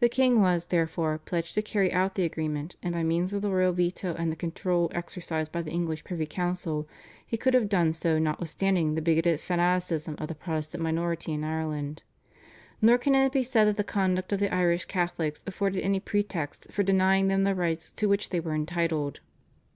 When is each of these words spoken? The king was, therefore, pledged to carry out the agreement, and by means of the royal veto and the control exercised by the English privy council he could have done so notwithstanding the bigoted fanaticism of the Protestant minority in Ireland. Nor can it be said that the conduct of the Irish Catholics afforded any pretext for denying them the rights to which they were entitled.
The 0.00 0.08
king 0.08 0.40
was, 0.40 0.66
therefore, 0.66 1.16
pledged 1.16 1.54
to 1.54 1.62
carry 1.62 1.92
out 1.92 2.16
the 2.16 2.24
agreement, 2.24 2.74
and 2.82 2.92
by 2.92 3.04
means 3.04 3.32
of 3.32 3.40
the 3.40 3.52
royal 3.52 3.72
veto 3.72 4.12
and 4.14 4.32
the 4.32 4.34
control 4.34 4.90
exercised 4.92 5.52
by 5.52 5.62
the 5.62 5.70
English 5.70 6.02
privy 6.02 6.26
council 6.26 6.88
he 7.24 7.36
could 7.36 7.54
have 7.54 7.68
done 7.68 7.92
so 7.92 8.18
notwithstanding 8.18 8.96
the 8.96 9.00
bigoted 9.00 9.38
fanaticism 9.38 10.16
of 10.18 10.26
the 10.26 10.34
Protestant 10.34 10.82
minority 10.82 11.30
in 11.32 11.44
Ireland. 11.44 12.02
Nor 12.82 12.98
can 12.98 13.14
it 13.14 13.30
be 13.30 13.44
said 13.44 13.66
that 13.66 13.76
the 13.76 13.84
conduct 13.84 14.32
of 14.32 14.40
the 14.40 14.52
Irish 14.52 14.86
Catholics 14.86 15.44
afforded 15.46 15.84
any 15.84 16.00
pretext 16.00 16.72
for 16.72 16.82
denying 16.82 17.28
them 17.28 17.44
the 17.44 17.54
rights 17.54 17.92
to 17.92 18.08
which 18.08 18.30
they 18.30 18.40
were 18.40 18.56
entitled. 18.56 19.20